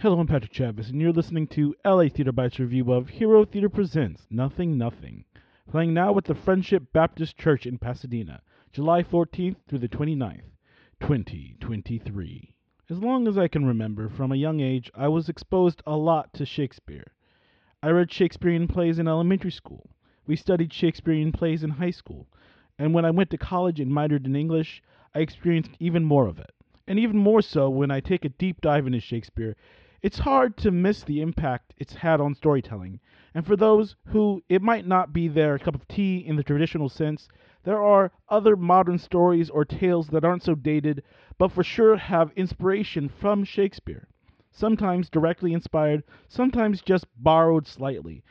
Hello, 0.00 0.20
I'm 0.20 0.28
Patrick 0.28 0.52
Chavis, 0.52 0.90
and 0.90 1.00
you're 1.00 1.10
listening 1.10 1.48
to 1.48 1.74
LA 1.84 2.04
Theater 2.08 2.30
Bites 2.30 2.60
review 2.60 2.92
of 2.92 3.08
Hero 3.08 3.44
Theater 3.44 3.68
Presents 3.68 4.28
Nothing 4.30 4.78
Nothing, 4.78 5.24
playing 5.68 5.92
now 5.92 6.16
at 6.16 6.22
the 6.22 6.36
Friendship 6.36 6.92
Baptist 6.92 7.36
Church 7.36 7.66
in 7.66 7.78
Pasadena, 7.78 8.40
July 8.72 9.02
14th 9.02 9.56
through 9.66 9.80
the 9.80 9.88
29th, 9.88 10.52
2023. 11.00 12.54
As 12.88 12.98
long 13.00 13.26
as 13.26 13.36
I 13.36 13.48
can 13.48 13.66
remember, 13.66 14.08
from 14.08 14.30
a 14.30 14.36
young 14.36 14.60
age, 14.60 14.88
I 14.94 15.08
was 15.08 15.28
exposed 15.28 15.82
a 15.84 15.96
lot 15.96 16.32
to 16.34 16.46
Shakespeare. 16.46 17.12
I 17.82 17.88
read 17.88 18.12
Shakespearean 18.12 18.68
plays 18.68 19.00
in 19.00 19.08
elementary 19.08 19.50
school. 19.50 19.90
We 20.28 20.36
studied 20.36 20.72
Shakespearean 20.72 21.32
plays 21.32 21.64
in 21.64 21.70
high 21.70 21.90
school. 21.90 22.28
And 22.78 22.94
when 22.94 23.04
I 23.04 23.10
went 23.10 23.30
to 23.30 23.36
college 23.36 23.80
and 23.80 23.90
minored 23.90 24.26
in 24.26 24.36
English, 24.36 24.80
I 25.12 25.18
experienced 25.18 25.72
even 25.80 26.04
more 26.04 26.28
of 26.28 26.38
it. 26.38 26.52
And 26.88 26.98
even 26.98 27.18
more 27.18 27.42
so 27.42 27.68
when 27.68 27.90
I 27.90 28.00
take 28.00 28.24
a 28.24 28.30
deep 28.30 28.62
dive 28.62 28.86
into 28.86 28.98
Shakespeare, 28.98 29.56
it's 30.00 30.20
hard 30.20 30.56
to 30.56 30.70
miss 30.70 31.04
the 31.04 31.20
impact 31.20 31.74
it's 31.76 31.96
had 31.96 32.18
on 32.18 32.34
storytelling. 32.34 32.98
And 33.34 33.44
for 33.46 33.56
those 33.56 33.94
who 34.06 34.42
it 34.48 34.62
might 34.62 34.86
not 34.86 35.12
be 35.12 35.28
their 35.28 35.58
cup 35.58 35.74
of 35.74 35.86
tea 35.86 36.16
in 36.16 36.36
the 36.36 36.42
traditional 36.42 36.88
sense, 36.88 37.28
there 37.64 37.82
are 37.82 38.10
other 38.30 38.56
modern 38.56 38.96
stories 38.96 39.50
or 39.50 39.66
tales 39.66 40.08
that 40.08 40.24
aren't 40.24 40.44
so 40.44 40.54
dated, 40.54 41.02
but 41.36 41.52
for 41.52 41.62
sure 41.62 41.98
have 41.98 42.32
inspiration 42.36 43.10
from 43.10 43.44
Shakespeare. 43.44 44.08
Sometimes 44.50 45.10
directly 45.10 45.52
inspired, 45.52 46.04
sometimes 46.26 46.80
just 46.80 47.04
borrowed 47.18 47.66
slightly. 47.66 48.22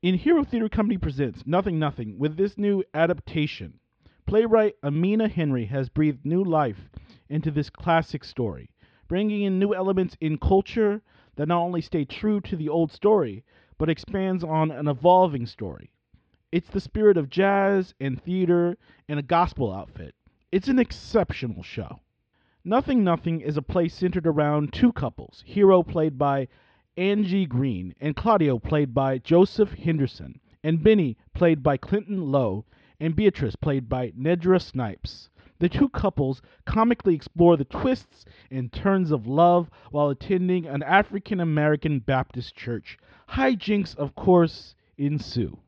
In 0.00 0.14
Hero 0.14 0.44
Theater 0.44 0.70
Company 0.70 0.96
presents 0.96 1.46
Nothing 1.46 1.78
Nothing 1.78 2.18
with 2.18 2.38
this 2.38 2.56
new 2.56 2.82
adaptation. 2.94 3.80
Playwright 4.24 4.76
Amina 4.82 5.28
Henry 5.28 5.66
has 5.66 5.90
breathed 5.90 6.24
new 6.24 6.42
life 6.42 6.88
into 7.32 7.50
this 7.50 7.70
classic 7.70 8.22
story, 8.22 8.70
bringing 9.08 9.42
in 9.42 9.58
new 9.58 9.74
elements 9.74 10.16
in 10.20 10.36
culture 10.36 11.02
that 11.36 11.48
not 11.48 11.62
only 11.62 11.80
stay 11.80 12.04
true 12.04 12.40
to 12.42 12.56
the 12.56 12.68
old 12.68 12.92
story, 12.92 13.42
but 13.78 13.88
expands 13.88 14.44
on 14.44 14.70
an 14.70 14.86
evolving 14.86 15.46
story. 15.46 15.90
It's 16.52 16.68
the 16.68 16.80
spirit 16.80 17.16
of 17.16 17.30
jazz 17.30 17.94
and 17.98 18.22
theater 18.22 18.76
and 19.08 19.18
a 19.18 19.22
gospel 19.22 19.72
outfit. 19.72 20.14
It's 20.52 20.68
an 20.68 20.78
exceptional 20.78 21.62
show. 21.62 22.00
Nothing 22.64 23.02
Nothing 23.02 23.40
is 23.40 23.56
a 23.56 23.62
play 23.62 23.88
centered 23.88 24.26
around 24.26 24.72
two 24.72 24.92
couples, 24.92 25.42
Hero 25.46 25.82
played 25.82 26.18
by 26.18 26.48
Angie 26.98 27.46
Green 27.46 27.94
and 28.00 28.14
Claudio 28.14 28.58
played 28.58 28.92
by 28.92 29.16
Joseph 29.16 29.72
Henderson, 29.72 30.38
and 30.62 30.82
Benny 30.82 31.16
played 31.32 31.62
by 31.62 31.78
Clinton 31.78 32.30
Lowe, 32.30 32.66
and 33.00 33.16
Beatrice 33.16 33.56
played 33.56 33.88
by 33.88 34.10
Nedra 34.10 34.60
Snipes. 34.60 35.30
The 35.62 35.68
two 35.68 35.90
couples 35.90 36.42
comically 36.64 37.14
explore 37.14 37.56
the 37.56 37.64
twists 37.64 38.24
and 38.50 38.72
turns 38.72 39.12
of 39.12 39.28
love 39.28 39.70
while 39.92 40.08
attending 40.08 40.66
an 40.66 40.82
African 40.82 41.38
American 41.38 42.00
Baptist 42.00 42.56
church. 42.56 42.98
Hijinks, 43.28 43.94
of 43.94 44.16
course, 44.16 44.74
ensue. 44.98 45.60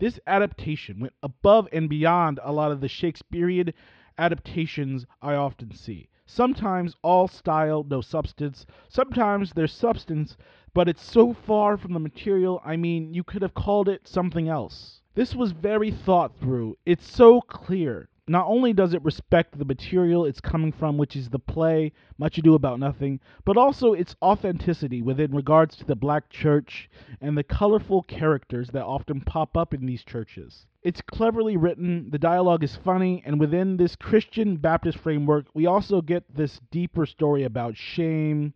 This 0.00 0.18
adaptation 0.26 0.98
went 0.98 1.12
above 1.22 1.68
and 1.70 1.88
beyond 1.88 2.40
a 2.42 2.52
lot 2.52 2.72
of 2.72 2.80
the 2.80 2.88
Shakespearean 2.88 3.72
adaptations 4.18 5.06
I 5.22 5.34
often 5.36 5.72
see. 5.72 6.08
Sometimes 6.24 6.96
all 7.02 7.28
style, 7.28 7.86
no 7.88 8.00
substance. 8.00 8.66
Sometimes 8.88 9.52
there's 9.52 9.72
substance, 9.72 10.36
but 10.74 10.88
it's 10.88 11.04
so 11.04 11.32
far 11.32 11.76
from 11.76 11.92
the 11.92 12.00
material, 12.00 12.60
I 12.64 12.74
mean, 12.74 13.14
you 13.14 13.22
could 13.22 13.42
have 13.42 13.54
called 13.54 13.88
it 13.88 14.08
something 14.08 14.48
else. 14.48 15.00
This 15.14 15.32
was 15.32 15.52
very 15.52 15.92
thought 15.92 16.32
through. 16.40 16.76
It's 16.84 17.08
so 17.08 17.40
clear. 17.40 18.08
Not 18.28 18.46
only 18.48 18.72
does 18.72 18.92
it 18.92 19.04
respect 19.04 19.56
the 19.56 19.64
material 19.64 20.24
it's 20.24 20.40
coming 20.40 20.72
from, 20.72 20.98
which 20.98 21.14
is 21.14 21.28
the 21.28 21.38
play 21.38 21.92
Much 22.18 22.38
Ado 22.38 22.54
About 22.54 22.80
Nothing, 22.80 23.20
but 23.44 23.56
also 23.56 23.92
its 23.92 24.16
authenticity 24.20 25.00
within 25.00 25.32
regards 25.32 25.76
to 25.76 25.84
the 25.84 25.94
black 25.94 26.28
church 26.28 26.90
and 27.20 27.38
the 27.38 27.44
colorful 27.44 28.02
characters 28.02 28.70
that 28.70 28.84
often 28.84 29.20
pop 29.20 29.56
up 29.56 29.72
in 29.72 29.86
these 29.86 30.02
churches. 30.02 30.66
It's 30.82 31.00
cleverly 31.00 31.56
written, 31.56 32.10
the 32.10 32.18
dialogue 32.18 32.64
is 32.64 32.74
funny, 32.74 33.22
and 33.24 33.38
within 33.38 33.76
this 33.76 33.94
Christian 33.94 34.56
Baptist 34.56 34.98
framework, 34.98 35.46
we 35.54 35.66
also 35.66 36.00
get 36.00 36.24
this 36.34 36.60
deeper 36.72 37.06
story 37.06 37.44
about 37.44 37.76
shame, 37.76 38.54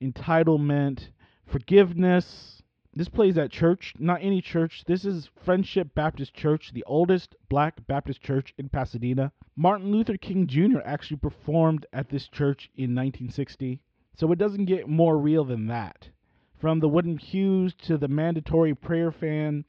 entitlement, 0.00 1.08
forgiveness, 1.44 2.57
this 2.98 3.08
plays 3.08 3.38
at 3.38 3.52
church, 3.52 3.94
not 4.00 4.18
any 4.22 4.42
church. 4.42 4.82
This 4.84 5.04
is 5.04 5.30
Friendship 5.44 5.94
Baptist 5.94 6.34
Church, 6.34 6.72
the 6.72 6.82
oldest 6.82 7.36
black 7.48 7.86
Baptist 7.86 8.20
church 8.20 8.52
in 8.58 8.68
Pasadena. 8.68 9.30
Martin 9.54 9.92
Luther 9.92 10.16
King 10.16 10.48
Jr. 10.48 10.80
actually 10.84 11.18
performed 11.18 11.86
at 11.92 12.08
this 12.08 12.26
church 12.26 12.68
in 12.74 12.96
1960, 12.96 13.80
so 14.16 14.32
it 14.32 14.38
doesn't 14.40 14.64
get 14.64 14.88
more 14.88 15.16
real 15.16 15.44
than 15.44 15.68
that. 15.68 16.08
From 16.56 16.80
the 16.80 16.88
wooden 16.88 17.18
pews 17.18 17.72
to 17.82 17.98
the 17.98 18.08
mandatory 18.08 18.74
prayer 18.74 19.12
fan, 19.12 19.64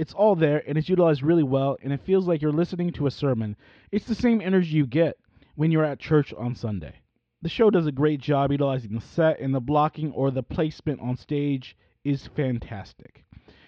it's 0.00 0.12
all 0.12 0.34
there 0.34 0.60
and 0.66 0.76
it's 0.76 0.88
utilized 0.88 1.22
really 1.22 1.44
well, 1.44 1.76
and 1.80 1.92
it 1.92 2.00
feels 2.04 2.26
like 2.26 2.42
you're 2.42 2.50
listening 2.50 2.90
to 2.94 3.06
a 3.06 3.12
sermon. 3.12 3.54
It's 3.92 4.06
the 4.06 4.16
same 4.16 4.40
energy 4.40 4.70
you 4.70 4.88
get 4.88 5.16
when 5.54 5.70
you're 5.70 5.84
at 5.84 6.00
church 6.00 6.34
on 6.34 6.56
Sunday. 6.56 6.96
The 7.40 7.48
show 7.48 7.70
does 7.70 7.86
a 7.86 7.92
great 7.92 8.20
job 8.20 8.50
utilizing 8.50 8.96
the 8.96 9.00
set 9.00 9.38
and 9.38 9.54
the 9.54 9.60
blocking 9.60 10.10
or 10.10 10.32
the 10.32 10.42
placement 10.42 11.00
on 11.00 11.16
stage 11.16 11.76
is 12.04 12.26
fantastic. 12.26 13.24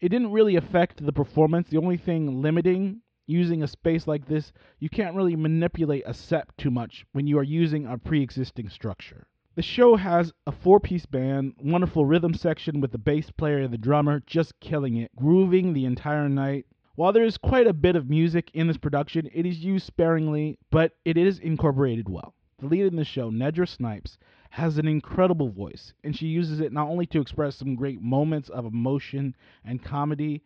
It 0.00 0.10
didn't 0.10 0.32
really 0.32 0.56
affect 0.56 1.04
the 1.04 1.12
performance. 1.12 1.68
The 1.68 1.78
only 1.78 1.96
thing 1.96 2.40
limiting 2.40 3.00
using 3.26 3.62
a 3.62 3.68
space 3.68 4.06
like 4.06 4.26
this, 4.26 4.52
you 4.78 4.88
can't 4.88 5.16
really 5.16 5.36
manipulate 5.36 6.04
a 6.06 6.14
set 6.14 6.46
too 6.56 6.70
much 6.70 7.04
when 7.12 7.26
you 7.26 7.38
are 7.38 7.44
using 7.44 7.86
a 7.86 7.98
pre 7.98 8.22
existing 8.22 8.68
structure. 8.68 9.26
The 9.54 9.62
show 9.62 9.96
has 9.96 10.32
a 10.46 10.52
four 10.52 10.78
piece 10.78 11.04
band, 11.04 11.54
wonderful 11.60 12.06
rhythm 12.06 12.32
section 12.32 12.80
with 12.80 12.92
the 12.92 12.98
bass 12.98 13.30
player 13.30 13.58
and 13.58 13.72
the 13.72 13.78
drummer 13.78 14.22
just 14.24 14.60
killing 14.60 14.96
it, 14.96 15.10
grooving 15.16 15.72
the 15.72 15.84
entire 15.84 16.28
night. 16.28 16.66
While 16.94 17.12
there 17.12 17.24
is 17.24 17.38
quite 17.38 17.66
a 17.66 17.72
bit 17.72 17.96
of 17.96 18.08
music 18.08 18.50
in 18.54 18.66
this 18.66 18.76
production, 18.76 19.28
it 19.32 19.46
is 19.46 19.64
used 19.64 19.86
sparingly, 19.86 20.58
but 20.70 20.92
it 21.04 21.16
is 21.16 21.38
incorporated 21.38 22.08
well. 22.08 22.34
The 22.60 22.66
lead 22.66 22.86
in 22.86 22.96
the 22.96 23.04
show, 23.04 23.30
Nedra 23.30 23.68
Snipes, 23.68 24.18
has 24.50 24.78
an 24.78 24.88
incredible 24.88 25.50
voice, 25.50 25.92
and 26.02 26.16
she 26.16 26.26
uses 26.26 26.60
it 26.60 26.72
not 26.72 26.88
only 26.88 27.06
to 27.06 27.20
express 27.20 27.56
some 27.56 27.74
great 27.74 28.00
moments 28.00 28.48
of 28.48 28.64
emotion 28.64 29.36
and 29.64 29.82
comedy, 29.82 30.42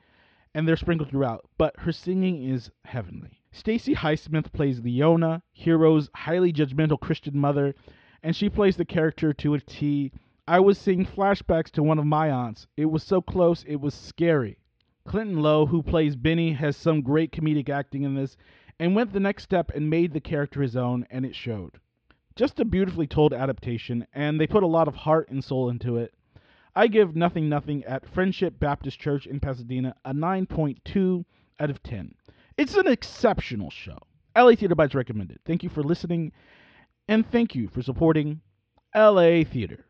and 0.55 0.67
they're 0.67 0.77
sprinkled 0.77 1.09
throughout, 1.09 1.49
but 1.57 1.79
her 1.79 1.93
singing 1.93 2.43
is 2.43 2.71
heavenly. 2.85 3.41
Stacy 3.53 3.95
Highsmith 3.95 4.53
plays 4.53 4.81
Leona, 4.81 5.43
Hero's 5.53 6.11
highly 6.15 6.53
judgmental 6.53 7.01
Christian 7.01 7.39
mother, 7.39 7.75
and 8.23 8.35
she 8.35 8.49
plays 8.49 8.77
the 8.77 8.85
character 8.85 9.33
to 9.33 9.55
a 9.55 9.61
T. 9.61 10.13
I 10.47 10.61
was 10.61 10.79
seeing 10.79 11.07
flashbacks 11.07 11.71
to 11.73 11.83
one 11.83 11.99
of 11.99 12.07
my 12.07 12.31
aunts. 12.31 12.67
It 12.77 12.87
was 12.87 13.03
so 13.03 13.23
close, 13.23 13.63
it 13.65 13.81
was 13.81 13.95
scary. 13.95 14.59
Clinton 15.05 15.43
Lowe, 15.43 15.67
who 15.67 15.83
plays 15.83 16.17
Benny, 16.17 16.53
has 16.53 16.77
some 16.77 17.03
great 17.03 17.33
comedic 17.33 17.69
acting 17.69 18.03
in 18.03 18.15
this, 18.15 18.37
and 18.79 18.95
went 18.95 19.13
the 19.13 19.21
next 19.21 19.45
step 19.45 19.71
and 19.75 19.89
made 19.91 20.13
the 20.13 20.21
character 20.21 20.63
his 20.63 20.77
own, 20.77 21.07
and 21.11 21.25
it 21.25 21.35
showed. 21.35 21.79
Just 22.35 22.61
a 22.61 22.65
beautifully 22.65 23.07
told 23.07 23.35
adaptation, 23.35 24.07
and 24.15 24.41
they 24.41 24.47
put 24.47 24.63
a 24.63 24.67
lot 24.67 24.89
of 24.89 24.95
heart 24.95 25.29
and 25.29 25.45
soul 25.45 25.69
into 25.69 25.99
it. 25.99 26.15
I 26.75 26.87
give 26.87 27.15
Nothing 27.15 27.49
Nothing 27.49 27.85
at 27.85 28.09
Friendship 28.09 28.59
Baptist 28.59 28.99
Church 28.99 29.27
in 29.27 29.41
Pasadena 29.41 29.95
a 30.05 30.15
9.2 30.15 31.25
out 31.61 31.71
of 31.71 31.83
10. 31.83 32.15
It's 32.57 32.75
an 32.75 32.87
exceptional 32.87 33.71
show. 33.71 33.99
LA 34.37 34.55
Theater 34.55 34.75
Bites 34.75 34.95
recommended. 34.95 35.41
Thank 35.45 35.63
you 35.63 35.69
for 35.69 35.83
listening, 35.83 36.33
and 37.09 37.31
thank 37.31 37.55
you 37.55 37.69
for 37.69 37.83
supporting 37.83 38.41
LA 38.95 39.45
Theater. 39.45 39.85